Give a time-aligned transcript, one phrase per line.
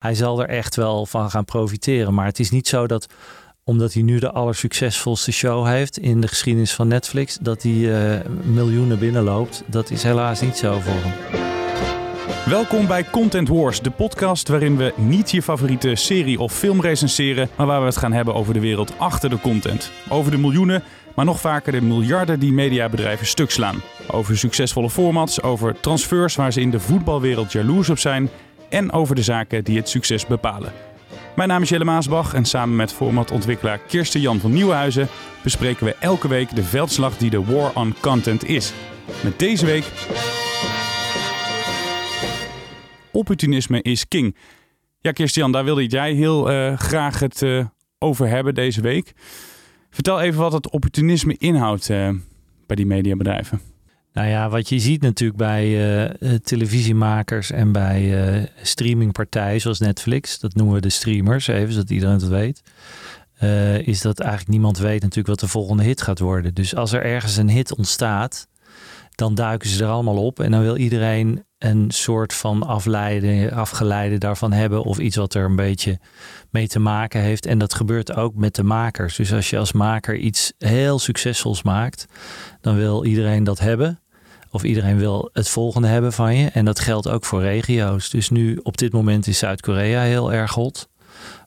[0.00, 2.14] hij zal er echt wel van gaan profiteren.
[2.14, 3.06] Maar het is niet zo dat
[3.64, 8.20] omdat hij nu de allersuccesvolste show heeft in de geschiedenis van Netflix, dat hij uh,
[8.42, 9.62] miljoenen binnenloopt.
[9.66, 11.40] Dat is helaas niet zo voor hem.
[12.50, 17.48] Welkom bij Content Wars, de podcast waarin we niet je favoriete serie of film recenseren,
[17.56, 19.92] maar waar we het gaan hebben over de wereld achter de content.
[20.08, 20.82] Over de miljoenen,
[21.14, 23.82] maar nog vaker de miljarden die mediabedrijven stuk slaan.
[24.10, 28.30] Over succesvolle formats, over transfers waar ze in de voetbalwereld jaloers op zijn
[28.70, 30.72] en over de zaken die het succes bepalen.
[31.36, 35.08] Mijn naam is Jelle Maasbach en samen met formatontwikkelaar Kirsten Jan van Nieuwenhuizen
[35.42, 38.72] bespreken we elke week de veldslag die de War on Content is.
[39.22, 39.84] Met deze week.
[43.12, 44.36] Opportunisme is king.
[45.00, 47.64] Ja, Kirstian, daar wilde jij heel uh, graag het uh,
[47.98, 49.12] over hebben deze week.
[49.90, 52.10] Vertel even wat het opportunisme inhoudt uh,
[52.66, 53.60] bij die mediabedrijven.
[54.12, 55.66] Nou ja, wat je ziet natuurlijk bij
[56.20, 58.02] uh, televisiemakers en bij
[58.38, 62.62] uh, streamingpartijen zoals Netflix, dat noemen we de streamers, even zodat iedereen het weet,
[63.86, 66.54] is dat eigenlijk niemand weet natuurlijk wat de volgende hit gaat worden.
[66.54, 68.48] Dus als er ergens een hit ontstaat,
[69.14, 74.18] dan duiken ze er allemaal op en dan wil iedereen een soort van afleiden, afgeleide
[74.18, 75.98] daarvan hebben of iets wat er een beetje
[76.50, 77.46] mee te maken heeft.
[77.46, 79.16] En dat gebeurt ook met de makers.
[79.16, 82.06] Dus als je als maker iets heel succesvols maakt,
[82.60, 84.00] dan wil iedereen dat hebben.
[84.50, 86.48] Of iedereen wil het volgende hebben van je.
[86.48, 88.10] En dat geldt ook voor regio's.
[88.10, 90.88] Dus nu op dit moment is Zuid-Korea heel erg hot.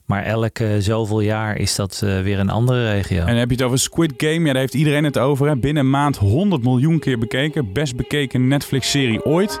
[0.04, 3.24] Maar elke zoveel jaar is dat uh, weer een andere regio.
[3.24, 4.40] En heb je het over Squid Game.
[4.40, 5.58] Ja, daar heeft iedereen het over.
[5.58, 7.72] Binnen een maand 100 miljoen keer bekeken.
[7.72, 9.60] Best bekeken Netflix-serie ooit.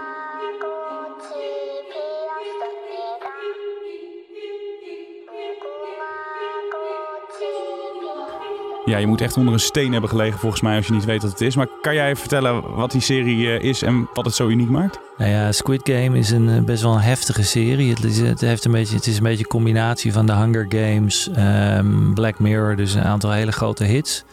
[8.84, 11.22] Ja, je moet echt onder een steen hebben gelegen volgens mij als je niet weet
[11.22, 11.56] wat het is.
[11.56, 14.98] Maar kan jij vertellen wat die serie eh, is en wat het zo uniek maakt?
[15.18, 17.90] Nou ja, Squid Game is een eh, best wel een heftige serie.
[17.90, 21.30] Het is, het heeft een beetje, het is een beetje combinatie van de Hunger Games,
[21.78, 24.24] um, Black Mirror, dus een aantal hele grote hits.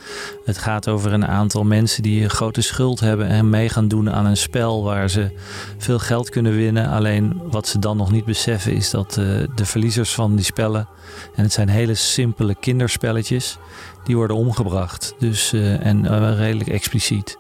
[0.46, 4.12] Het gaat over een aantal mensen die een grote schuld hebben en mee gaan doen
[4.12, 5.32] aan een spel waar ze
[5.78, 6.90] veel geld kunnen winnen.
[6.90, 9.26] Alleen wat ze dan nog niet beseffen is dat uh,
[9.56, 10.88] de verliezers van die spellen,
[11.36, 13.58] en het zijn hele simpele kinderspelletjes,
[14.04, 15.16] die worden omgebracht.
[15.20, 17.38] Dus, uh, en uh, redelijk expliciet.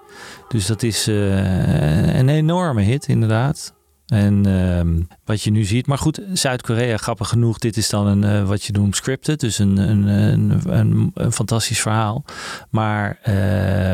[0.47, 3.73] Dus dat is uh, een enorme hit, inderdaad.
[4.05, 4.81] En uh,
[5.25, 8.73] wat je nu ziet, maar goed, Zuid-Korea, grappig genoeg, dit is dan een, wat je
[8.73, 12.25] noemt scripted, dus een, een, een, een, fantastisch verhaal.
[12.69, 13.93] Maar uh,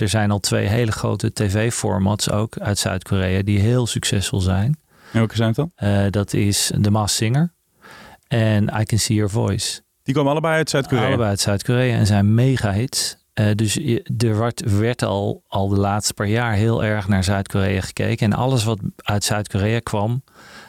[0.00, 4.76] er zijn al twee hele grote tv-formats ook uit Zuid-Korea die heel succesvol zijn.
[5.12, 5.70] En welke zijn het dan?
[6.10, 7.52] dat is The Masked Singer
[8.28, 9.81] en I Can See Your Voice.
[10.02, 11.06] Die komen allebei uit Zuid-Korea?
[11.06, 13.20] Allebei uit Zuid-Korea en zijn mega hits.
[13.40, 13.76] Uh, dus
[14.18, 18.32] er werd, werd, al, al de laatste paar jaar heel erg naar Zuid-Korea gekeken.
[18.32, 20.22] En alles wat uit Zuid-Korea kwam,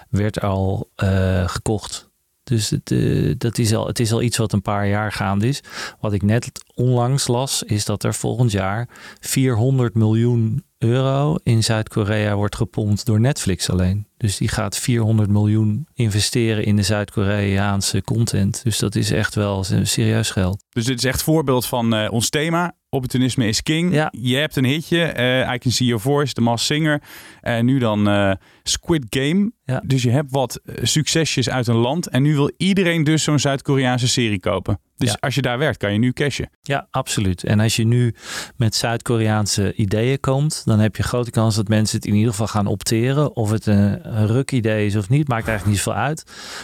[0.10, 2.12] werd al uh, gekocht.
[2.44, 5.48] Dus het, uh, dat is al, het is al iets wat een paar jaar gaande
[5.48, 5.62] is.
[6.00, 8.90] Wat ik net onlangs las, is dat er volgend jaar
[9.20, 14.08] 400 miljoen euro in Zuid-Korea wordt gepompt door Netflix alleen.
[14.18, 18.64] Dus die gaat 400 miljoen investeren in de Zuid-Koreaanse content.
[18.64, 20.64] Dus dat is echt wel serieus geld.
[20.70, 22.76] Dus dit is echt voorbeeld van uh, ons thema.
[22.90, 23.94] Opportunisme is king.
[23.94, 24.14] Ja.
[24.18, 25.14] Je hebt een hitje.
[25.18, 27.02] Uh, I Can See Your Voice, The Masked Singer.
[27.42, 29.52] En nu dan Squid Game.
[29.66, 29.82] Ja.
[29.86, 32.08] Dus je hebt wat succesjes uit een land.
[32.08, 34.80] En nu wil iedereen dus zo'n Zuid-Koreaanse serie kopen.
[34.98, 35.18] Dus ja.
[35.20, 36.50] als je daar werkt, kan je nu cashen.
[36.62, 37.44] Ja, absoluut.
[37.44, 38.16] En als je nu
[38.58, 42.48] met Zuid-Koreaanse ideeën komt, dan heb je grote kans dat mensen het in ieder geval
[42.48, 43.36] gaan opteren.
[43.36, 46.24] Of het een, een ruk-idee is of niet, maakt eigenlijk niet zoveel uit.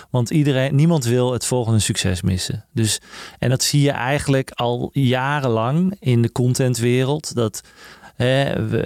[0.09, 2.65] Want iedereen, niemand wil het volgende succes missen.
[2.73, 3.01] Dus,
[3.37, 7.35] en dat zie je eigenlijk al jarenlang in de contentwereld.
[7.35, 7.61] Dat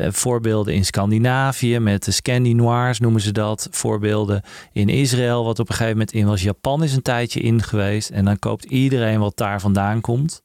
[0.09, 3.67] voorbeelden in Scandinavië met de Scandinoirs noemen ze dat.
[4.03, 4.41] Voorbeelden
[4.71, 6.41] in Israël, wat op een gegeven moment in was.
[6.41, 8.09] Japan is een tijdje in geweest.
[8.09, 10.41] En dan koopt iedereen wat daar vandaan komt.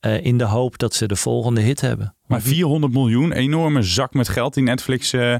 [0.00, 2.14] Uh, in de hoop dat ze de volgende hit hebben.
[2.26, 5.36] Maar 400 miljoen, enorme zak met geld die Netflix uh,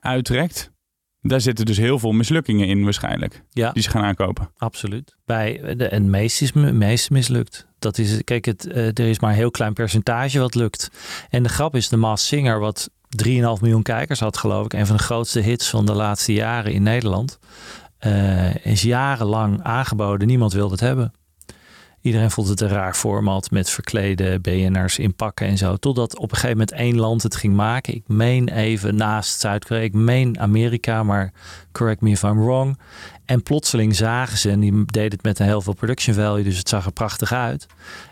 [0.00, 0.72] uittrekt.
[1.20, 3.42] Daar zitten dus heel veel mislukkingen in waarschijnlijk.
[3.50, 3.72] Ja.
[3.72, 4.50] Die ze gaan aankopen.
[4.56, 5.16] Absoluut.
[5.24, 7.66] Bij de, het meest is meest mislukt.
[7.78, 10.90] Dat is, kijk, het, uh, er is maar een heel klein percentage wat lukt.
[11.30, 12.90] En de grap is, de Maas Singer, wat
[13.24, 14.72] 3,5 miljoen kijkers had, geloof ik.
[14.72, 17.38] Een van de grootste hits van de laatste jaren in Nederland.
[18.06, 20.26] Uh, is jarenlang aangeboden.
[20.26, 21.12] Niemand wilde het hebben.
[22.06, 25.76] Iedereen vond het een raar format met verklede BN'ers in pakken en zo.
[25.76, 27.94] Totdat op een gegeven moment één land het ging maken.
[27.94, 29.82] Ik meen even naast Zuid-Korea.
[29.82, 31.32] Ik meen Amerika, maar
[31.72, 32.78] correct me if I'm wrong.
[33.24, 36.58] En plotseling zagen ze, en die deed het met een heel veel production value, dus
[36.58, 37.66] het zag er prachtig uit.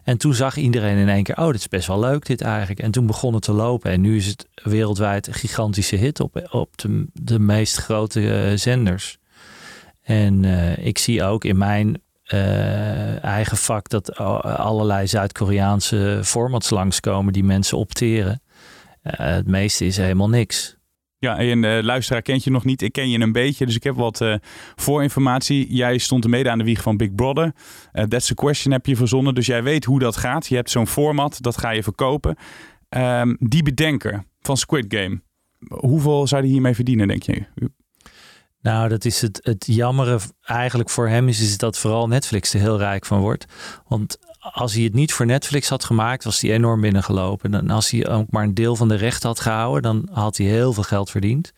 [0.04, 2.80] En toen zag iedereen in één keer, oh, dit is best wel leuk dit eigenlijk.
[2.80, 3.90] En toen begon het te lopen.
[3.90, 8.56] En nu is het wereldwijd een gigantische hit op, op de, de meest grote uh,
[8.58, 9.18] zenders.
[10.02, 10.44] En
[10.78, 12.02] ik zie ook in mijn
[13.20, 18.42] eigen vak dat allerlei Zuid-Koreaanse formats langskomen die mensen opteren.
[19.02, 20.76] het meeste is helemaal niks.
[21.24, 22.82] Ja, en de luisteraar kent je nog niet.
[22.82, 24.34] Ik ken je een beetje, dus ik heb wat uh,
[24.74, 25.74] voorinformatie.
[25.74, 27.52] Jij stond mede aan de wieg van Big Brother.
[27.92, 30.46] Uh, that's a question heb je verzonnen, dus jij weet hoe dat gaat.
[30.46, 32.36] Je hebt zo'n format, dat ga je verkopen.
[32.88, 35.20] Um, die bedenker van Squid Game,
[35.68, 37.44] hoeveel zou hij hiermee verdienen, denk je?
[38.64, 42.60] Nou, dat is het, het jammere eigenlijk voor hem is, is dat vooral Netflix er
[42.60, 43.44] heel rijk van wordt.
[43.88, 47.54] Want als hij het niet voor Netflix had gemaakt, was hij enorm binnengelopen.
[47.54, 50.46] En als hij ook maar een deel van de rechten had gehouden, dan had hij
[50.46, 51.52] heel veel geld verdiend.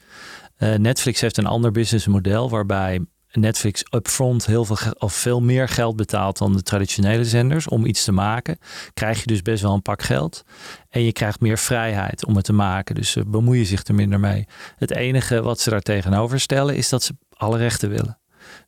[0.58, 3.00] Uh, Netflix heeft een ander businessmodel waarbij
[3.36, 8.04] Netflix upfront heel veel of veel meer geld betaalt dan de traditionele zenders om iets
[8.04, 8.58] te maken.
[8.94, 10.44] Krijg je dus best wel een pak geld.
[10.88, 12.94] En je krijgt meer vrijheid om het te maken.
[12.94, 14.46] Dus ze bemoeien zich er minder mee.
[14.76, 18.18] Het enige wat ze daar tegenover stellen is dat ze alle rechten willen.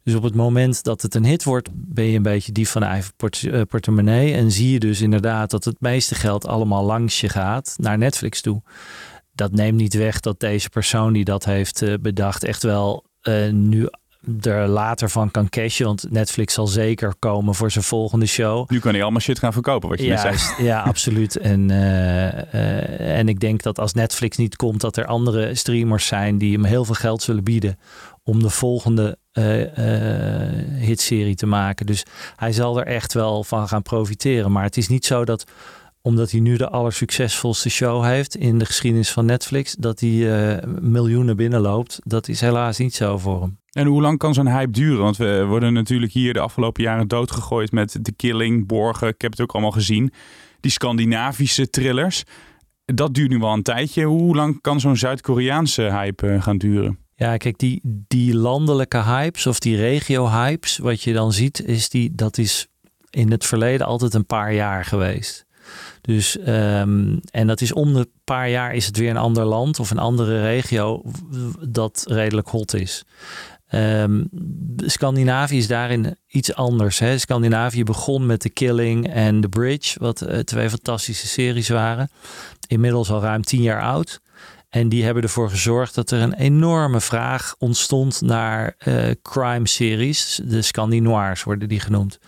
[0.03, 2.83] Dus op het moment dat het een hit wordt, ben je een beetje dief van
[2.83, 4.35] eigen eh, portemonnee.
[4.35, 8.41] En zie je dus inderdaad dat het meeste geld allemaal langs je gaat naar Netflix
[8.41, 8.63] toe.
[9.35, 13.51] Dat neemt niet weg dat deze persoon die dat heeft eh, bedacht echt wel uh,
[13.51, 13.89] nu
[14.41, 15.87] er later van kan cashen.
[15.87, 18.71] Want Netflix zal zeker komen voor zijn volgende show.
[18.71, 20.67] Nu kan hij allemaal shit gaan verkopen, wat je ja, net zei.
[20.69, 21.37] Ja, absoluut.
[21.37, 21.71] En,
[22.99, 26.65] en ik denk dat als Netflix niet komt, dat er andere streamers zijn die hem
[26.65, 27.79] heel veel geld zullen bieden
[28.29, 29.65] om de volgende uh,
[30.79, 31.87] hitserie te maken.
[31.87, 32.05] Dus
[32.37, 34.53] hij zal er echt wel van gaan profiteren.
[34.53, 35.45] Maar het is niet zo dat
[36.09, 40.57] omdat hij nu de allersuccesvolste show heeft in de geschiedenis van Netflix, dat hij uh,
[40.81, 42.01] miljoenen binnenloopt.
[42.05, 43.59] Dat is helaas niet zo voor hem.
[43.73, 45.03] En hoe lang kan zo'n hype duren?
[45.03, 49.09] Want we worden natuurlijk hier de afgelopen jaren doodgegooid met The Killing, Borgen.
[49.09, 50.13] Ik heb het ook allemaal gezien.
[50.61, 52.25] Die Scandinavische thrillers.
[52.85, 54.05] Dat duurt nu wel een tijdje.
[54.05, 56.99] Hoe lang kan zo'n Zuid-Koreaanse hype gaan duren?
[57.15, 62.15] Ja, kijk, die, die landelijke hypes of die regio-hypes, wat je dan ziet, is die,
[62.15, 62.67] dat is
[63.11, 65.47] in het verleden altijd een paar jaar geweest.
[66.01, 69.81] Dus, um, en dat is om de paar jaar is het weer een ander land
[69.81, 71.03] of een andere regio
[71.69, 73.05] dat redelijk hot is.
[73.71, 74.29] Um,
[74.77, 76.99] Scandinavië is daarin iets anders.
[76.99, 77.19] Hè?
[77.19, 82.11] Scandinavië begon met The Killing en The Bridge, wat uh, twee fantastische series waren.
[82.67, 84.21] Inmiddels al ruim tien jaar oud.
[84.69, 90.41] En die hebben ervoor gezorgd dat er een enorme vraag ontstond naar uh, crime-series.
[90.45, 92.19] De Scandinoirs worden die genoemd.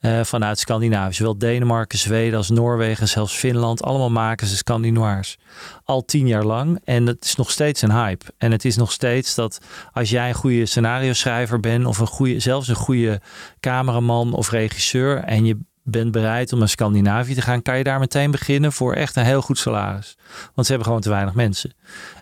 [0.00, 1.12] Uh, vanuit Scandinavië.
[1.12, 3.82] Zowel Denemarken, Zweden als Noorwegen, zelfs Finland.
[3.82, 5.38] Allemaal maken ze Scandinoirs.
[5.84, 6.80] Al tien jaar lang.
[6.84, 8.24] En het is nog steeds een hype.
[8.38, 9.60] En het is nog steeds dat
[9.92, 11.86] als jij een goede scenario schrijver bent...
[11.86, 13.20] of een goede, zelfs een goede
[13.60, 15.18] cameraman of regisseur...
[15.18, 18.94] en je bent bereid om naar Scandinavië te gaan, kan je daar meteen beginnen voor
[18.94, 20.16] echt een heel goed salaris.
[20.54, 21.74] Want ze hebben gewoon te weinig mensen.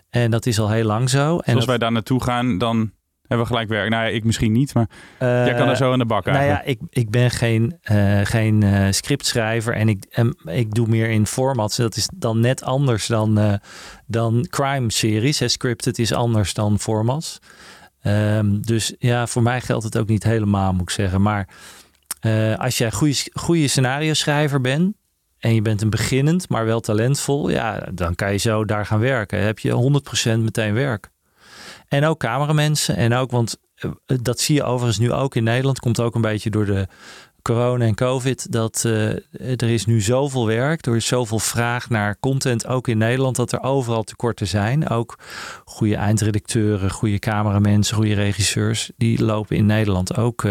[0.09, 1.37] En dat is al heel lang zo.
[1.37, 2.91] En als wij daar naartoe gaan, dan
[3.27, 3.89] hebben we gelijk werk.
[3.89, 4.87] Nou ja, ik misschien niet, maar
[5.19, 8.19] uh, jij kan er zo in de bak Nou ja, ik, ik ben geen, uh,
[8.23, 11.77] geen uh, scriptschrijver en ik, en ik doe meer in formats.
[11.77, 13.59] Dat is dan net anders dan,
[14.05, 15.39] dan crime series.
[15.39, 15.47] Hè.
[15.47, 17.39] Scripted is anders dan formats.
[18.03, 21.21] Um, dus ja, voor mij geldt het ook niet helemaal, moet ik zeggen.
[21.21, 21.47] Maar
[22.57, 24.95] als jij goede, goede scenario schrijver bent
[25.39, 28.99] en je bent een beginnend, maar wel talentvol, ja, dan kan je zo daar gaan
[28.99, 29.37] werken.
[29.37, 30.01] Dan heb je
[30.37, 31.09] 100% meteen werk.
[31.87, 32.95] En ook cameramensen.
[32.95, 33.91] En ook, want uh,
[34.21, 35.79] dat zie je overigens nu ook in Nederland.
[35.79, 36.87] Komt ook een beetje door de
[37.41, 38.51] corona en covid.
[38.51, 40.85] Dat uh, er is nu zoveel werk.
[40.85, 42.67] Er is zoveel vraag naar content.
[42.67, 43.35] Ook in Nederland.
[43.35, 44.89] Dat er overal tekorten zijn.
[44.89, 45.19] Ook
[45.65, 48.91] goede eindredacteuren, goede cameramensen, goede regisseurs.
[48.97, 50.43] Die lopen in Nederland ook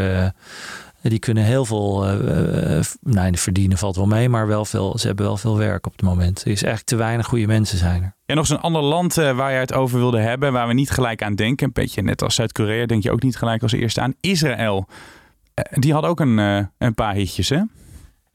[1.08, 5.26] die kunnen heel veel, uh, nou, verdienen valt wel mee, maar wel veel, ze hebben
[5.26, 6.40] wel veel werk op het moment.
[6.40, 8.14] Er is eigenlijk te weinig goede mensen zijn er.
[8.26, 10.74] En nog eens een ander land uh, waar je het over wilde hebben, waar we
[10.74, 11.66] niet gelijk aan denken.
[11.66, 14.14] Een beetje net als Zuid-Korea denk je ook niet gelijk als eerste aan.
[14.20, 14.86] Israël.
[15.70, 16.38] die had ook een,
[16.78, 17.60] een paar hitjes, hè?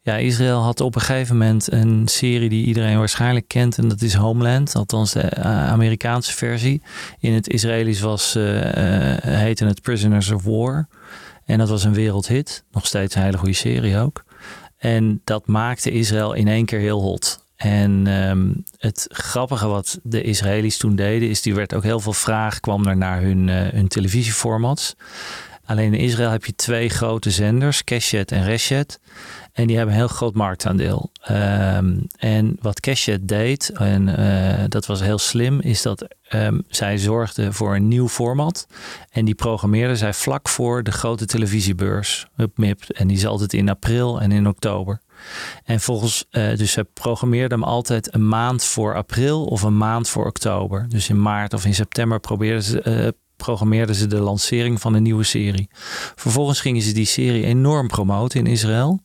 [0.04, 3.78] Ja, Israël had op een gegeven moment een serie die iedereen waarschijnlijk kent.
[3.78, 6.82] En dat is Homeland, althans de Amerikaanse versie.
[7.20, 10.88] In het Israëlisch was, heette het Prisoners of War.
[11.52, 12.64] En dat was een wereldhit.
[12.72, 14.24] Nog steeds een hele goede serie ook.
[14.78, 17.40] En dat maakte Israël in één keer heel hot.
[17.56, 22.14] En um, het grappige wat de Israëli's toen deden, is die werd ook heel veel
[22.14, 24.96] vraag kwam er naar hun, uh, hun televisieformats.
[25.66, 29.00] Alleen in Israël heb je twee grote zenders, Keshet en Reshet.
[29.54, 31.12] En die hebben een heel groot marktaandeel.
[31.32, 36.98] Um, en wat Keshet deed, en uh, dat was heel slim, is dat um, zij
[36.98, 38.68] zorgde voor een nieuw format.
[39.10, 42.84] En die programmeerde zij vlak voor de grote televisiebeurs, MIP.
[42.90, 45.02] En die is altijd in april en in oktober.
[45.64, 50.10] En volgens, uh, dus ze programmeerden hem altijd een maand voor april of een maand
[50.10, 50.86] voor oktober.
[50.90, 53.08] Dus in maart of in september probeerden ze, uh,
[53.42, 55.70] programmeerden ze de lancering van een nieuwe serie.
[56.16, 59.00] Vervolgens gingen ze die serie enorm promoten in Israël.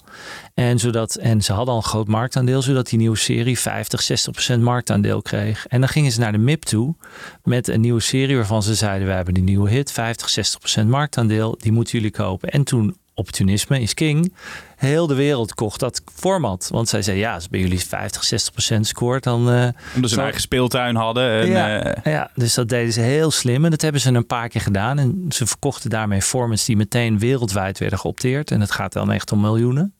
[0.54, 4.32] En, zodat, en ze hadden al een groot marktaandeel, zodat die nieuwe serie 50, 60
[4.32, 5.66] procent marktaandeel kreeg.
[5.66, 6.94] En dan gingen ze naar de MIP toe
[7.42, 10.90] met een nieuwe serie waarvan ze zeiden: We hebben die nieuwe hit, 50, 60 procent
[10.90, 12.48] marktaandeel, die moeten jullie kopen.
[12.48, 14.35] En toen opportunisme is king.
[14.76, 16.68] Heel de wereld kocht dat format.
[16.73, 19.54] Want zij zei, ja, als bij jullie 50, 60 procent scoort, dan...
[19.54, 21.40] Uh, Omdat ze een eigen speeltuin hadden.
[21.40, 22.12] En, ja, uh...
[22.12, 23.64] ja, dus dat deden ze heel slim.
[23.64, 24.99] En dat hebben ze een paar keer gedaan.
[24.99, 28.50] En ze verkochten daarmee formats die meteen wereldwijd werden geopteerd.
[28.50, 29.94] En het gaat dan echt om miljoenen.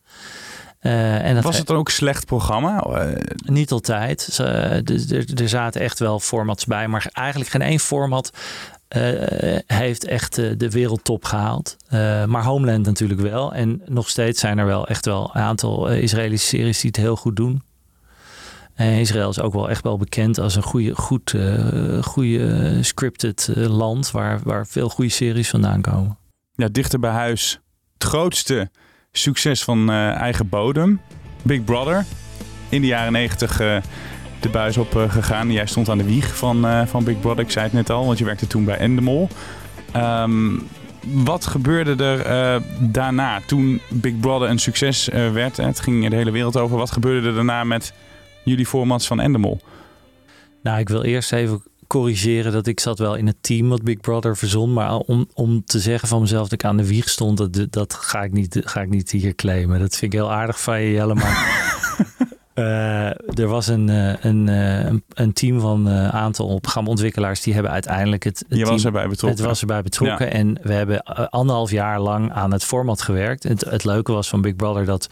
[0.83, 2.85] Uh, en dat Was het dan ook slecht programma?
[3.45, 4.39] Niet altijd.
[5.35, 8.31] er zaten echt wel formats bij, maar eigenlijk geen één format
[8.89, 11.77] uh, heeft echt uh, de wereldtop gehaald.
[11.95, 13.53] Uh, maar Homeland natuurlijk wel.
[13.53, 17.17] En nog steeds zijn er wel echt wel een aantal Israëlische series die het heel
[17.17, 17.63] goed doen.
[18.75, 21.35] En Israël is ook wel echt wel bekend als een goede, goed,
[22.01, 26.19] goede scripted land waar, waar veel goede series vandaan komen.
[26.55, 27.61] Ja, dichter bij huis.
[27.95, 28.71] Het grootste
[29.13, 31.01] succes van eigen bodem.
[31.43, 32.05] Big Brother.
[32.69, 33.61] In de jaren negentig
[34.47, 35.53] de buis op uh, gegaan.
[35.53, 37.45] Jij stond aan de wieg van, uh, van Big Brother.
[37.45, 39.29] Ik zei het net al, want je werkte toen bij Endemol.
[39.97, 40.69] Um,
[41.07, 45.57] wat gebeurde er uh, daarna toen Big Brother een succes werd?
[45.57, 46.77] Het ging de hele wereld over.
[46.77, 47.93] Wat gebeurde er daarna met
[48.45, 49.61] jullie formats van Endemol?
[50.63, 54.01] Nou, ik wil eerst even corrigeren dat ik zat wel in het team wat Big
[54.01, 54.73] Brother verzon.
[54.73, 57.95] Maar om, om te zeggen van mezelf dat ik aan de wieg stond, dat, dat
[57.95, 59.81] ga, ik niet, ga ik niet hier claimen.
[59.81, 61.15] Dat vind ik heel aardig van je, Jelle.
[61.15, 61.65] Maar
[62.59, 67.73] Uh, er was een, uh, een, uh, een team van een aantal programmaontwikkelaars die hebben
[67.73, 68.45] uiteindelijk het.
[68.49, 69.39] het Je was erbij betrokken.
[69.39, 70.27] Het was erbij betrokken.
[70.27, 70.33] Ja.
[70.33, 73.43] En we hebben anderhalf jaar lang aan het format gewerkt.
[73.43, 75.09] Het, het leuke was van Big Brother dat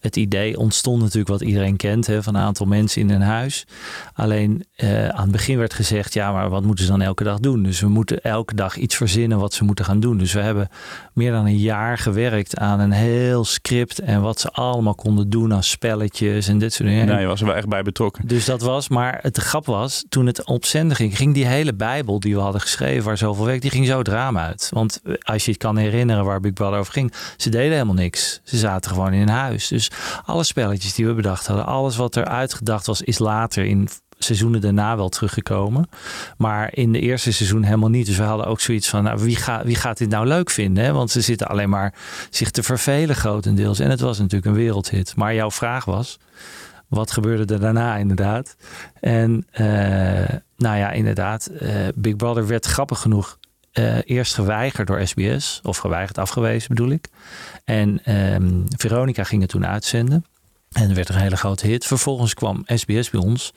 [0.00, 3.66] het idee ontstond natuurlijk wat iedereen kent, hè, van een aantal mensen in een huis.
[4.14, 4.66] Alleen
[5.10, 7.62] aan het begin werd gezegd, ja, maar wat moeten ze dan elke dag doen?
[7.62, 10.18] Dus we moeten elke dag iets verzinnen wat ze moeten gaan doen.
[10.18, 10.68] Dus we hebben
[11.12, 15.54] meer dan een jaar gewerkt aan een heel script en wat ze allemaal konden doen
[15.54, 18.26] aan spelletjes en dit soort Nee, je was er wel echt bij betrokken.
[18.26, 21.74] Dus dat was, maar het grap was, toen het op zender ging, ging die hele
[21.74, 24.70] Bijbel die we hadden geschreven, waar zoveel werk, die ging zo het raam uit.
[24.72, 28.40] Want als je het kan herinneren waar Big Brother over ging, ze deden helemaal niks.
[28.44, 29.68] Ze zaten gewoon in een huis.
[29.68, 29.90] Dus
[30.24, 33.88] alle spelletjes die we bedacht hadden, alles wat er uitgedacht was, is later in
[34.18, 35.88] seizoenen daarna wel teruggekomen.
[36.36, 38.06] Maar in de eerste seizoen helemaal niet.
[38.06, 40.84] Dus we hadden ook zoiets van, nou, wie, gaat wie gaat dit nou leuk vinden?
[40.84, 40.92] Hè?
[40.92, 41.94] Want ze zitten alleen maar
[42.30, 43.78] zich te vervelen grotendeels.
[43.78, 45.16] En het was natuurlijk een wereldhit.
[45.16, 46.18] Maar jouw vraag was,
[46.88, 48.56] wat gebeurde er daarna inderdaad?
[49.00, 49.66] En uh,
[50.56, 53.38] nou ja, inderdaad, uh, Big Brother werd grappig genoeg
[53.72, 55.60] uh, eerst geweigerd door SBS.
[55.62, 57.08] Of geweigerd, afgewezen bedoel ik.
[57.64, 60.24] En um, Veronica ging het toen uitzenden.
[60.72, 61.84] En er werd een hele grote hit.
[61.86, 63.52] Vervolgens kwam SBS bij ons.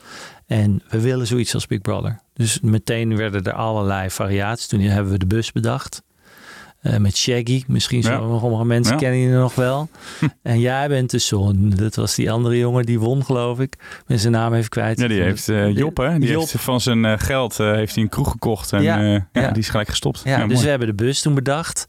[0.45, 2.19] En we willen zoiets als Big Brother.
[2.33, 4.67] Dus meteen werden er allerlei variaties.
[4.67, 6.03] Toen hebben we de bus bedacht.
[6.81, 7.63] Uh, met Shaggy.
[7.67, 8.17] Misschien ja.
[8.17, 8.99] sommige mensen ja.
[8.99, 9.89] kennen je nog wel.
[10.43, 11.73] en jij bent de zon.
[11.75, 13.75] Dat was die andere jongen die won, geloof ik.
[14.07, 14.99] Met zijn naam even kwijt.
[14.99, 16.19] Ja, die heeft uh, Job, hè?
[16.19, 16.39] Die Job.
[16.39, 18.73] heeft van zijn uh, geld heeft hij een kroeg gekocht.
[18.73, 19.51] En ja, ja.
[19.51, 20.21] die is gelijk gestopt.
[20.23, 21.87] Ja, dus we hebben de bus toen bedacht.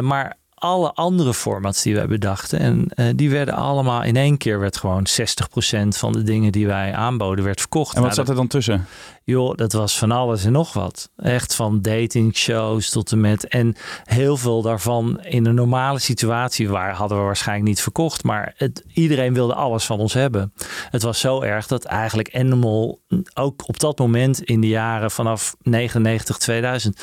[0.00, 2.58] maar alle andere formats die wij bedachten.
[2.58, 6.66] En uh, die werden allemaal in één keer werd gewoon 60% van de dingen die
[6.66, 7.96] wij aanboden werd verkocht.
[7.96, 8.86] En wat nou, zat er dan tussen?
[9.24, 11.10] Joh, dat was van alles en nog wat.
[11.16, 13.48] Echt van dating shows tot en met.
[13.48, 18.24] En heel veel daarvan in een normale situatie waar hadden we waarschijnlijk niet verkocht.
[18.24, 20.52] Maar het, iedereen wilde alles van ons hebben.
[20.90, 23.00] Het was zo erg dat eigenlijk Animal
[23.34, 27.00] ook op dat moment in de jaren vanaf 99, 2000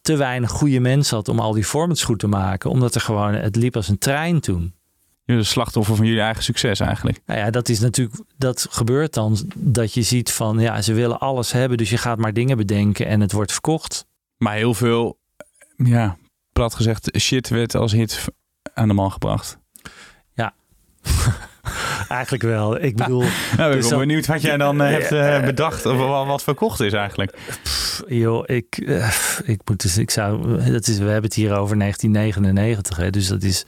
[0.00, 2.70] te weinig goede mensen had om al die formats goed te maken.
[2.70, 4.74] Omdat er gewoon, het liep als een trein toen.
[5.24, 7.20] Jullie slachtoffer van jullie eigen succes eigenlijk.
[7.26, 11.18] Nou ja, dat is natuurlijk, dat gebeurt dan dat je ziet van, ja, ze willen
[11.18, 11.78] alles hebben.
[11.78, 14.06] Dus je gaat maar dingen bedenken en het wordt verkocht.
[14.36, 15.18] Maar heel veel,
[15.76, 16.16] ja,
[16.52, 18.24] plat gezegd, shit werd als hit
[18.74, 19.58] aan de man gebracht.
[20.34, 20.54] Ja.
[22.08, 22.82] eigenlijk wel.
[22.82, 23.24] Ik bedoel.
[23.56, 25.86] nou, ik ben benieuwd wat jij dan uh, hebt uh, bedacht.
[25.86, 27.38] Of wat, wat verkocht is eigenlijk.
[28.06, 29.12] Joh, ik, uh,
[29.44, 33.26] ik moet dus, ik zou, dat is, we hebben het hier over 1999, hè, dus
[33.26, 33.64] dat is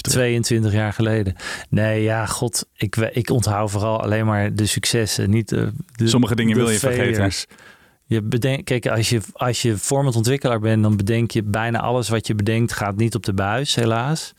[0.00, 1.34] 22 jaar geleden.
[1.68, 6.34] Nee, ja, god, ik, ik onthoud vooral alleen maar de successen, niet de, de Sommige
[6.34, 7.16] dingen wil je failures.
[7.16, 7.68] vergeten.
[8.10, 12.26] Je bedenkt, kijk, als je, als je formatontwikkelaar bent, dan bedenk je bijna alles wat
[12.26, 14.32] je bedenkt gaat niet op de buis, helaas.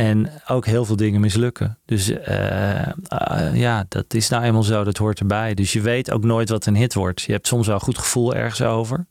[0.00, 1.78] En ook heel veel dingen mislukken.
[1.84, 5.54] Dus uh, uh, ja, dat is nou eenmaal zo, dat hoort erbij.
[5.54, 7.22] Dus je weet ook nooit wat een hit wordt.
[7.22, 9.06] Je hebt soms wel een goed gevoel ergens over.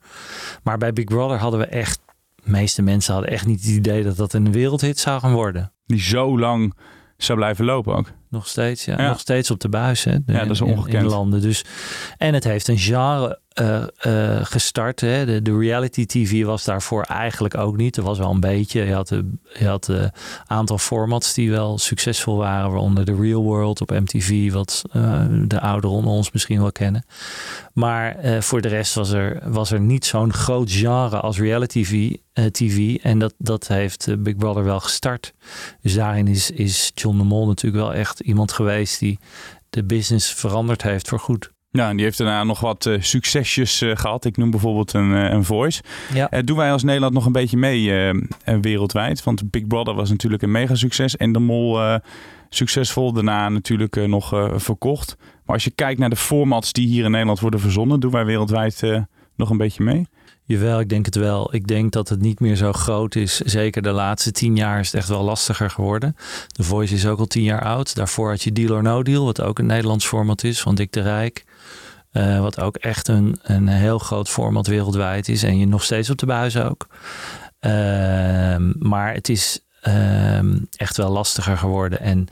[0.63, 1.99] Maar bij Big Brother hadden we echt,
[2.35, 5.71] de meeste mensen hadden echt niet het idee dat dat een wereldhit zou gaan worden.
[5.85, 6.73] Die zo lang
[7.17, 8.11] zou blijven lopen ook.
[8.29, 8.97] Nog steeds, ja.
[8.97, 9.07] ja.
[9.07, 10.23] Nog steeds op de buis, hè.
[10.25, 10.93] De, ja, dat is ongekend.
[10.93, 11.41] In, in landen.
[11.41, 11.65] Dus,
[12.17, 14.99] en het heeft een genre uh, uh, gestart.
[14.99, 15.25] Hè.
[15.25, 17.97] De, de, reality TV was daarvoor eigenlijk ook niet.
[17.97, 18.85] Er was wel een beetje.
[18.85, 19.91] Je had een had,
[20.45, 22.71] aantal formats die wel succesvol waren.
[22.71, 24.51] Waaronder The Real World op MTV.
[24.51, 24.83] Wat
[25.47, 27.05] de ouderen onder ons misschien wel kennen.
[27.73, 32.15] Maar voor de rest was er, was er niet zo'n groot genre als reality TV.
[32.51, 35.33] TV en dat, dat heeft Big Brother wel gestart.
[35.81, 39.19] Dus daarin is, is John de Mol natuurlijk wel echt iemand geweest die
[39.69, 41.51] de business veranderd heeft voor goed.
[41.71, 44.25] Ja, en die heeft daarna nog wat uh, succesjes uh, gehad.
[44.25, 45.81] Ik noem bijvoorbeeld een, uh, een Voice.
[46.13, 46.41] Ja.
[46.41, 48.13] doen wij als Nederland nog een beetje mee
[48.61, 49.23] wereldwijd?
[49.23, 51.17] Want Big Brother was natuurlijk een mega succes.
[51.17, 51.99] En de Mol
[52.49, 53.13] succesvol.
[53.13, 55.15] Daarna natuurlijk nog verkocht.
[55.45, 57.99] Maar als je kijkt naar de formats die hier in Nederland worden verzonnen...
[57.99, 58.83] doen wij wereldwijd
[59.35, 60.07] nog een beetje mee?
[60.43, 61.55] Jawel, ik denk het wel.
[61.55, 63.37] Ik denk dat het niet meer zo groot is.
[63.37, 66.15] Zeker de laatste tien jaar is het echt wel lastiger geworden.
[66.47, 67.95] De Voice is ook al tien jaar oud.
[67.95, 70.91] Daarvoor had je Deal or No Deal, wat ook een Nederlands format is van Dick
[70.91, 71.45] de Rijk.
[72.13, 75.43] Uh, wat ook echt een, een heel groot format wereldwijd is.
[75.43, 76.87] En je nog steeds op de buis ook.
[77.65, 77.71] Uh,
[78.79, 80.39] maar het is uh,
[80.75, 81.99] echt wel lastiger geworden.
[81.99, 82.27] En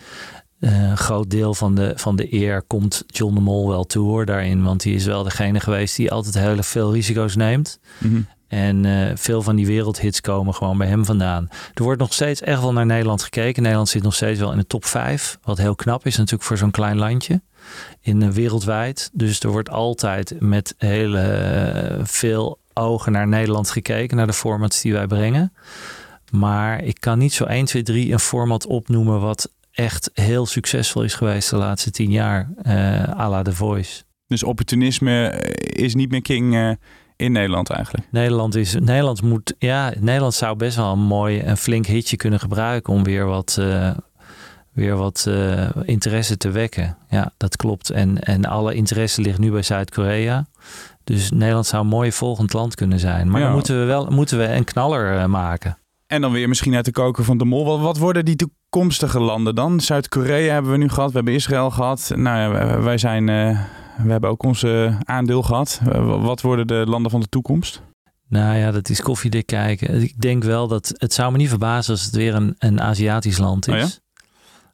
[0.59, 4.07] eh, een groot deel van de, van de eer komt John de Mol wel toe
[4.07, 4.63] hoor, daarin.
[4.63, 7.79] Want hij is wel degene geweest die altijd heel veel risico's neemt.
[7.97, 11.49] Mm En uh, veel van die wereldhits komen gewoon bij hem vandaan.
[11.73, 13.61] Er wordt nog steeds echt wel naar Nederland gekeken.
[13.61, 15.37] Nederland zit nog steeds wel in de top 5.
[15.43, 17.41] Wat heel knap is natuurlijk voor zo'n klein landje.
[18.01, 19.09] In uh, wereldwijd.
[19.13, 24.17] Dus er wordt altijd met hele veel ogen naar Nederland gekeken.
[24.17, 25.53] Naar de formats die wij brengen.
[26.31, 31.03] Maar ik kan niet zo 1, 2, 3 een format opnoemen wat echt heel succesvol
[31.03, 32.49] is geweest de laatste tien jaar.
[33.17, 34.03] À la The Voice.
[34.27, 36.77] Dus opportunisme is niet meer king
[37.17, 38.07] in Nederland eigenlijk?
[38.11, 42.39] Nederland, is, Nederland, moet, ja, Nederland zou best wel een mooi en flink hitje kunnen
[42.39, 43.91] gebruiken om weer wat, uh,
[44.71, 45.29] weer wat
[45.83, 46.97] interesse te wekken.
[47.09, 47.89] Ja, dat klopt.
[47.89, 50.45] En, en alle interesse ligt nu bij Zuid-Korea.
[51.03, 53.29] Dus Nederland zou een mooi volgend land kunnen zijn.
[53.29, 53.45] Maar ja.
[53.45, 55.77] dan moeten we wel moeten we een knaller maken.
[56.07, 57.65] En dan weer misschien uit de koken van de mol.
[57.65, 59.79] Wat, wat worden die toekomstige landen dan?
[59.79, 61.09] Zuid-Korea hebben we nu gehad.
[61.09, 62.11] We hebben Israël gehad.
[62.15, 63.59] Nou ja, wij zijn, uh,
[64.03, 65.81] we hebben ook onze aandeel gehad.
[65.87, 67.81] Uh, wat worden de landen van de toekomst?
[68.29, 70.01] Nou ja, dat is koffiedik kijken.
[70.01, 73.37] Ik denk wel dat het zou me niet verbazen als het weer een, een Aziatisch
[73.37, 73.73] land is.
[73.73, 73.87] Oh ja?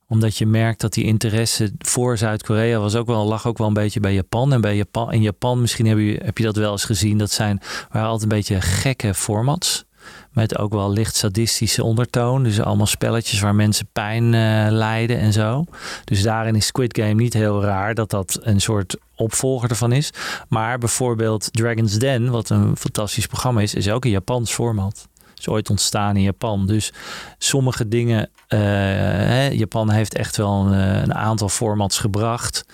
[0.07, 3.73] Omdat je merkt dat die interesse voor Zuid-Korea was ook wel, lag ook wel een
[3.73, 4.53] beetje bij Japan.
[4.53, 7.31] En bij Japan, in Japan, misschien heb je, heb je dat wel eens gezien, dat
[7.31, 9.85] zijn waren altijd een beetje gekke formats.
[10.33, 12.43] Met ook wel licht sadistische ondertoon.
[12.43, 15.65] Dus allemaal spelletjes waar mensen pijn uh, lijden en zo.
[16.03, 20.09] Dus daarin is Squid Game niet heel raar dat dat een soort opvolger ervan is.
[20.49, 25.07] Maar bijvoorbeeld Dragon's Den, wat een fantastisch programma is, is ook een Japans format.
[25.37, 26.67] Is ooit ontstaan in Japan.
[26.67, 26.93] Dus
[27.37, 28.29] sommige dingen.
[28.49, 32.65] Uh, hè, Japan heeft echt wel een, eh, een aantal formats gebracht.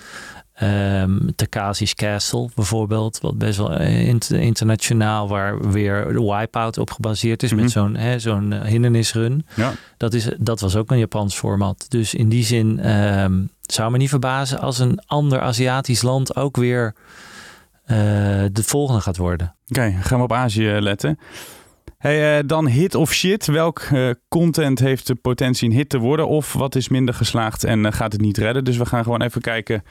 [0.62, 7.42] Um, Takashi's Castle bijvoorbeeld, wat best wel eh, internationaal, waar weer de Wipeout op gebaseerd
[7.42, 7.72] is, met mhm.
[7.72, 9.46] zo'n zo'n eh, hindernisrun.
[9.54, 9.72] Ja.
[9.96, 11.86] Dat, is, dat was ook een Japans format.
[11.88, 16.56] Dus in die zin um, zou me niet verbazen als een ander Aziatisch land ook
[16.56, 17.96] weer uh,
[18.52, 19.54] de volgende gaat worden.
[19.68, 21.18] Oké, gaan we op Azië letten.
[21.98, 23.46] Hey, uh, dan hit of shit.
[23.46, 26.28] Welk uh, content heeft de potentie een hit te worden?
[26.28, 28.64] Of wat is minder geslaagd en gaat het niet redden?
[28.64, 29.82] Dus we gaan gewoon even kijken eh,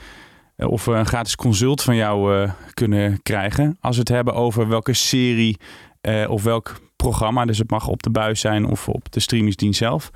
[0.59, 3.77] of we een gratis consult van jou uh, kunnen krijgen.
[3.81, 5.57] Als we het hebben over welke serie
[6.01, 9.79] uh, of welk programma, dus het mag op de buis zijn of op de streamingsdienst
[9.79, 10.11] zelf.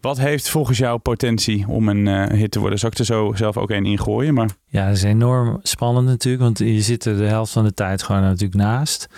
[0.00, 2.78] Wat heeft volgens jou potentie om een uh, hit te worden?
[2.78, 4.34] Zou ik er zo zelf ook een ingooien?
[4.34, 4.48] Maar...
[4.66, 8.02] Ja, dat is enorm spannend natuurlijk, want je zit er de helft van de tijd
[8.02, 9.08] gewoon natuurlijk naast.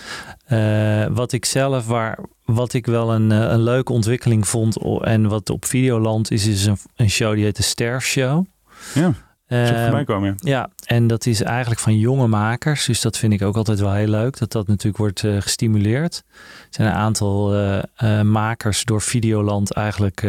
[0.49, 5.51] Uh, wat ik zelf, waar, wat ik wel een, een leuke ontwikkeling vond en wat
[5.51, 8.47] op Videoland is, is een, een show die heet de Sterf Show.
[8.95, 9.13] Ja.
[9.51, 10.35] Uh, komen.
[10.37, 12.87] Ja, en dat is eigenlijk van jonge makers.
[12.87, 14.39] Dus dat vind ik ook altijd wel heel leuk.
[14.39, 16.23] Dat dat natuurlijk wordt uh, gestimuleerd.
[16.35, 20.27] Er zijn een aantal uh, makers door Videoland eigenlijk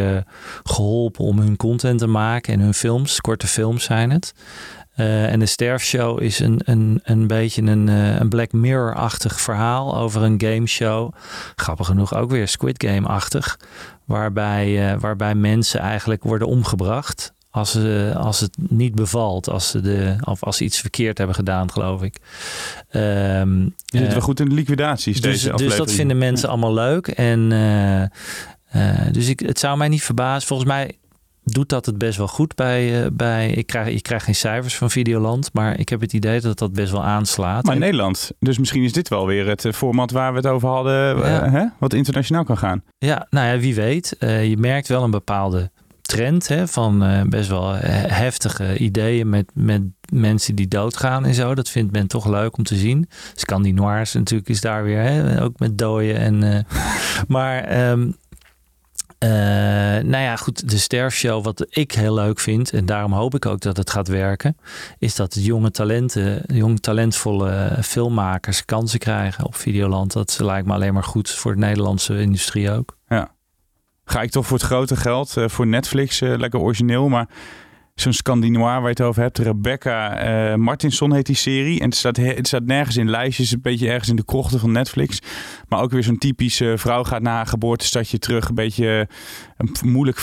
[0.64, 2.54] geholpen om hun content te maken.
[2.54, 4.34] En hun films, korte films zijn het.
[4.96, 10.42] en de Sterfshow is een, een, een beetje een, een Black Mirror-achtig verhaal over een
[10.42, 11.14] gameshow.
[11.56, 13.60] Grappig genoeg ook weer Squid Game-achtig.
[14.06, 20.16] Waarbij, waarbij mensen eigenlijk worden omgebracht als, ze, als het niet bevalt, als ze, de,
[20.24, 22.18] of als ze iets verkeerd hebben gedaan, geloof ik.
[22.92, 27.08] Um, je zit wel goed in de liquidaties dus, Dus dat vinden mensen allemaal leuk.
[27.08, 28.08] En uh, uh,
[29.12, 30.48] dus ik, het zou mij niet verbazen.
[30.48, 30.96] Volgens mij
[31.44, 33.04] doet dat het best wel goed bij.
[33.04, 36.42] Uh, bij ik, krijg, ik krijg geen cijfers van Videoland, maar ik heb het idee
[36.42, 37.64] dat dat best wel aanslaat.
[37.64, 38.32] Maar in Nederland.
[38.40, 41.50] Dus misschien is dit wel weer het format waar we het over hadden, ja.
[41.50, 41.66] hè?
[41.80, 42.84] wat internationaal kan gaan.
[42.98, 44.16] Ja, nou ja, wie weet.
[44.20, 45.72] je merkt wel een bepaalde
[46.12, 47.76] trend hè, van uh, best wel
[48.08, 49.82] heftige ideeën met, met
[50.14, 51.56] mensen die doodgaan en zo.
[51.56, 53.10] Dat vindt men toch leuk om te zien.
[53.36, 56.18] Scandinoirs natuurlijk is daar weer, hè, ook met dooien.
[56.18, 56.60] En, uh,
[57.36, 57.72] maar
[59.24, 59.30] uh,
[60.04, 63.62] nou ja, goed, de sterfshow, wat ik heel leuk vind, en daarom hoop ik ook
[63.62, 64.58] dat het gaat werken,
[65.00, 70.14] is dat jonge talenten, jonge talentvolle filmmakers kansen krijgen op Videoland.
[70.14, 72.98] Dat lijkt me alleen maar goed voor de Nederlandse industrie ook.
[73.08, 73.32] Ja.
[74.06, 77.28] Ga ik toch voor het grote geld, uh, voor Netflix, uh, lekker origineel, maar
[77.96, 79.38] zo'n Scandinois waar je het over hebt.
[79.38, 81.80] Rebecca uh, Martinson heet die serie.
[81.80, 83.52] En het staat, het staat nergens in lijstjes.
[83.52, 85.20] Een beetje ergens in de krochten van Netflix.
[85.68, 88.50] Maar ook weer zo'n typische vrouw gaat naar haar geboortestadje terug.
[88.50, 89.08] Een beetje
[89.58, 90.20] een moeilijk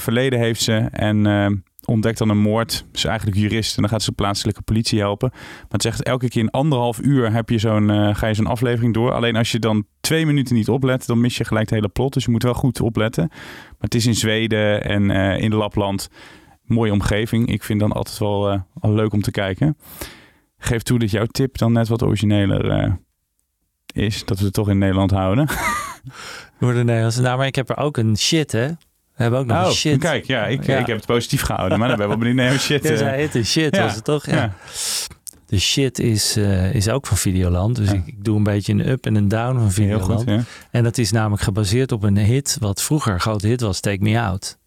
[0.00, 0.74] verleden heeft ze.
[0.90, 1.46] En uh,
[1.86, 2.72] ontdekt dan een moord.
[2.72, 3.76] Ze is eigenlijk jurist.
[3.76, 5.30] En dan gaat ze de plaatselijke politie helpen.
[5.32, 8.94] Maar het zegt elke keer in anderhalf uur heb je zo'n, ga je zo'n aflevering
[8.94, 9.12] door.
[9.12, 12.12] Alleen als je dan twee minuten niet oplet, dan mis je gelijk het hele plot.
[12.12, 13.26] Dus je moet wel goed opletten.
[13.28, 16.08] Maar het is in Zweden en in Lapland
[16.66, 17.48] mooie omgeving.
[17.48, 19.76] Ik vind dan altijd wel, uh, leuk om te kijken.
[20.58, 22.98] Geef toe dat jouw tip dan net wat origineler
[23.92, 24.24] is.
[24.24, 25.48] Dat we het toch in Nederland houden.
[26.60, 27.22] Door de Nederlandse.
[27.22, 28.68] Nou, maar ik heb er ook een shit, hè?
[29.16, 29.98] We hebben ook nog oh, shit.
[29.98, 31.78] Kijk, ja ik, ik heb het positief gehouden.
[31.78, 32.82] Maar dan ben ik wel benieuwd naar shit.
[32.82, 33.82] Ja, zei het een shit, ja.
[33.82, 34.26] was het toch?
[34.26, 34.54] Ja.
[35.46, 37.76] De shit is, uh, is ook van Videoland.
[37.76, 40.30] Dus ik, ik, doe een beetje een up en een down van Videoland.
[40.30, 43.80] Goed, en dat is namelijk gebaseerd op een hit, wat vroeger een grote hit was,
[43.80, 44.58] Take Me Out.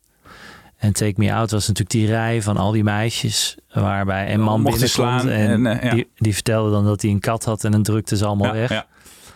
[0.78, 3.58] En Take Me Out was natuurlijk die rij van al die meisjes.
[3.74, 5.94] Waarbij een man binnenkomt en, en uh, ja.
[5.94, 8.68] die, die, vertelde dan dat hij een kat had en dan drukte ze allemaal ja,
[8.68, 8.86] weg.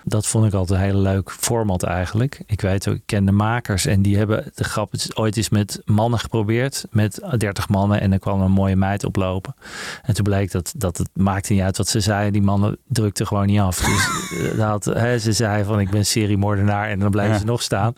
[0.03, 2.41] Dat vond ik altijd een hele leuk format eigenlijk.
[2.45, 5.49] Ik weet ook, ik ken de makers en die hebben de grap het ooit eens
[5.49, 6.85] met mannen geprobeerd.
[6.91, 9.55] Met 30 mannen en dan kwam een mooie meid oplopen.
[10.01, 12.33] En toen bleek dat, dat het maakte niet uit wat ze zeiden.
[12.33, 13.79] Die mannen drukten gewoon niet af.
[13.79, 14.09] Dus
[14.57, 17.39] dat, hè, ze zei van ik ben seriemoordenaar en dan blijven ja.
[17.39, 17.93] ze nog staan.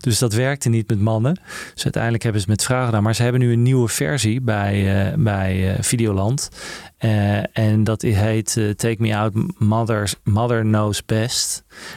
[0.00, 1.38] Dus dat werkte niet met mannen.
[1.74, 3.02] Dus uiteindelijk hebben ze met vragen gedaan.
[3.02, 6.48] Maar ze hebben nu een nieuwe versie bij, uh, bij uh, Videoland.
[7.00, 11.41] Uh, en dat heet Take Me Out Mother's, Mother Knows Best.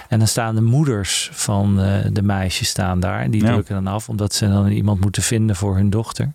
[0.10, 3.20] En dan staan de moeders van uh, de meisjes staan daar.
[3.20, 3.52] En die ja.
[3.52, 6.34] drukken dan af, omdat ze dan iemand moeten vinden voor hun dochter.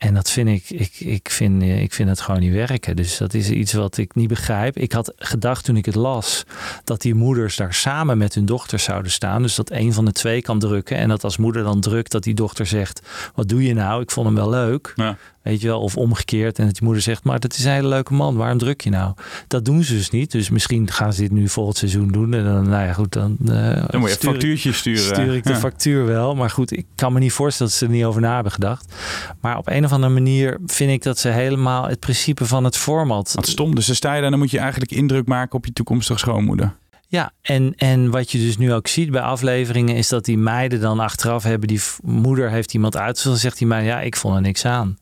[0.00, 2.96] En dat vind ik, ik, ik, vind, ik vind het gewoon niet werken.
[2.96, 4.76] Dus dat is iets wat ik niet begrijp.
[4.76, 6.44] Ik had gedacht toen ik het las
[6.84, 9.42] dat die moeders daar samen met hun dochters zouden staan.
[9.42, 10.96] Dus dat een van de twee kan drukken.
[10.96, 13.02] En dat als moeder dan drukt, dat die dochter zegt:
[13.34, 14.02] Wat doe je nou?
[14.02, 14.92] Ik vond hem wel leuk.
[14.96, 15.16] Ja.
[15.42, 16.58] Weet je wel, of omgekeerd.
[16.58, 18.36] En dat die moeder zegt, maar dat is een hele leuke man.
[18.36, 19.14] Waarom druk je nou?
[19.46, 20.30] Dat doen ze dus niet.
[20.30, 22.34] Dus misschien gaan ze dit nu volgend seizoen doen.
[22.34, 23.36] En dan, nou ja, goed, dan...
[23.40, 23.48] Uh,
[23.86, 25.02] dan moet je een factuurtje sturen.
[25.02, 25.58] Stuur ik de ja.
[25.58, 26.34] factuur wel.
[26.34, 28.94] Maar goed, ik kan me niet voorstellen dat ze er niet over na hebben gedacht.
[29.40, 32.76] Maar op een of andere manier vind ik dat ze helemaal het principe van het
[32.76, 33.32] format...
[33.34, 33.74] Wat stom.
[33.74, 36.78] Dus dan sta je daar, dan moet je eigenlijk indruk maken op je toekomstige schoonmoeder.
[37.10, 40.80] Ja, en, en wat je dus nu ook ziet bij afleveringen is dat die meiden
[40.80, 44.34] dan achteraf hebben, die moeder heeft iemand uit, dan zegt die meid, ja, ik vond
[44.34, 44.98] er niks aan.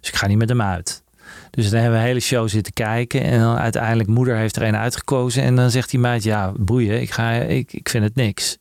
[0.00, 1.02] Dus ik ga niet met hem uit.
[1.50, 3.22] Dus dan hebben we een hele show zitten kijken.
[3.22, 5.42] En dan uiteindelijk moeder heeft er een uitgekozen.
[5.42, 8.58] En dan zegt die meid, ja, boeien, ik, ga, ik, ik vind het niks.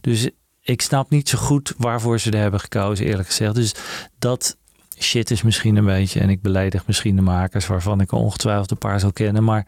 [0.00, 0.28] Dus
[0.62, 3.54] ik snap niet zo goed waarvoor ze er hebben gekozen, eerlijk gezegd.
[3.54, 3.74] Dus
[4.18, 4.56] dat
[5.02, 6.20] shit is misschien een beetje.
[6.20, 9.44] En ik beledig misschien de makers, waarvan ik ongetwijfeld een paar zal kennen.
[9.44, 9.66] Maar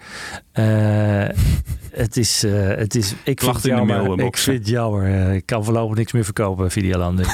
[0.54, 1.24] uh,
[2.02, 3.14] het is, uh, het is.
[3.24, 4.20] Ik vind het jammer.
[4.20, 5.08] Ik vind het jammer.
[5.08, 7.20] Uh, ik kan voorlopig niks meer verkopen, Videoland.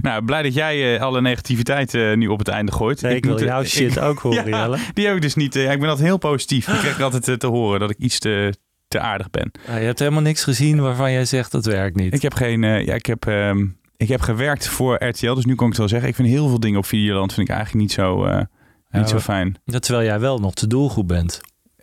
[0.00, 3.02] nou, blij dat jij alle negativiteit nu op het einde gooit.
[3.02, 4.78] Nee, ik, ik, wil jouw shit ook horen, ja, Jelle.
[4.94, 5.54] Die heb ik dus niet.
[5.54, 6.68] ik ben altijd heel positief.
[6.68, 8.54] Ik krijg altijd te horen dat ik iets te,
[8.88, 9.50] te aardig ben.
[9.64, 12.14] je hebt helemaal niks gezien waarvan jij zegt dat werkt niet.
[12.14, 12.62] Ik heb geen.
[12.62, 13.26] ja, ik heb.
[13.26, 16.08] Um, ik heb gewerkt voor RTL, dus nu kan ik het wel zeggen.
[16.08, 18.46] Ik vind heel veel dingen op Videoland vind ik eigenlijk niet zo, uh, niet
[18.90, 19.56] ja, zo fijn.
[19.64, 21.40] Dat terwijl jij wel nog de doelgroep bent.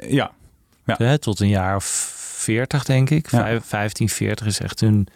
[0.08, 0.32] Ja.
[0.86, 0.96] ja.
[0.98, 3.32] Hè, tot een jaar of 40 denk ik.
[3.32, 3.62] Ja.
[3.62, 5.08] 15, 40 is echt hun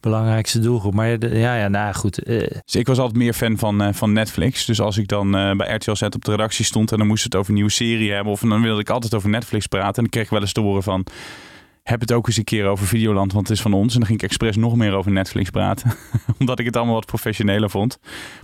[0.00, 0.94] belangrijkste doelgroep.
[0.94, 2.28] Maar ja, ja nou goed.
[2.28, 2.46] Uh.
[2.64, 4.64] Dus ik was altijd meer fan van, uh, van Netflix.
[4.64, 7.24] Dus als ik dan uh, bij RTL Z op de redactie stond en dan moest
[7.24, 8.32] het over een nieuwe serie hebben.
[8.32, 9.94] Of dan wilde ik altijd over Netflix praten.
[9.94, 11.06] En dan kreeg ik wel eens te horen van
[11.90, 13.92] heb het ook eens een keer over Videoland, want het is van ons.
[13.92, 15.92] En dan ging ik expres nog meer over Netflix praten.
[16.38, 17.98] Omdat ik het allemaal wat professioneler vond.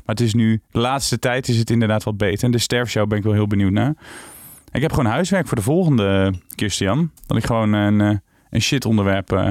[0.04, 2.44] Maar het is nu, de laatste tijd is het inderdaad wat beter.
[2.44, 3.94] En de sterfshow ben ik wel heel benieuwd naar.
[4.72, 7.10] Ik heb gewoon huiswerk voor de volgende, Christian.
[7.26, 9.48] Dat ik gewoon een, een shit onderwerp uh,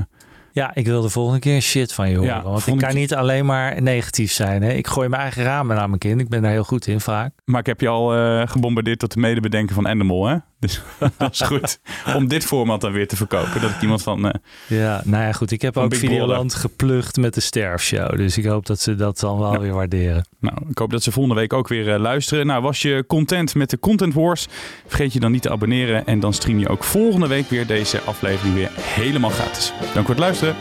[0.56, 2.34] ja, ik wil de volgende keer shit van je horen.
[2.36, 4.62] Ja, want ik kan niet alleen maar negatief zijn.
[4.62, 4.72] Hè?
[4.72, 6.22] Ik gooi mijn eigen ramen naar mijn kind.
[6.22, 7.34] Ik ben daar heel goed in vaak.
[7.46, 10.28] Maar ik heb je al uh, gebombardeerd tot de medebedenken van Endemol.
[10.28, 10.38] Hè?
[10.60, 10.82] Dus
[11.18, 11.80] dat is goed.
[12.16, 13.62] Om dit format dan weer te verkopen.
[13.62, 14.26] Dat ik iemand van...
[14.26, 14.32] Uh,
[14.68, 15.52] ja, nou ja, goed.
[15.52, 18.18] Ik heb ook Videoland geplucht met de sterfshow.
[18.18, 19.60] Dus ik hoop dat ze dat dan wel ja.
[19.60, 20.26] weer waarderen.
[20.40, 22.46] Nou, ik hoop dat ze volgende week ook weer uh, luisteren.
[22.46, 24.48] Nou, was je content met de Content Wars?
[24.88, 26.06] Vergeet je dan niet te abonneren.
[26.06, 29.74] En dan stream je ook volgende week weer deze aflevering weer helemaal gratis.
[29.94, 30.56] Dank voor het luisteren.